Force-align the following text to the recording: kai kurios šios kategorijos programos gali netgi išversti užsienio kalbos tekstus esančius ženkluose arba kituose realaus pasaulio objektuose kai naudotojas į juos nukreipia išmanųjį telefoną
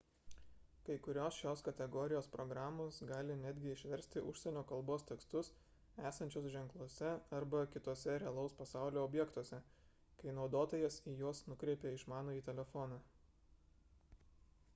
kai 0.85 0.93
kurios 1.07 1.35
šios 1.39 1.61
kategorijos 1.65 2.27
programos 2.35 2.95
gali 3.09 3.33
netgi 3.41 3.67
išversti 3.73 4.23
užsienio 4.31 4.63
kalbos 4.71 5.03
tekstus 5.11 5.51
esančius 6.11 6.47
ženkluose 6.55 7.11
arba 7.41 7.61
kituose 7.75 8.15
realaus 8.25 8.55
pasaulio 8.63 9.03
objektuose 9.11 9.59
kai 10.23 10.33
naudotojas 10.39 11.01
į 11.11 11.13
juos 11.21 11.43
nukreipia 11.53 11.93
išmanųjį 11.99 12.41
telefoną 12.49 12.97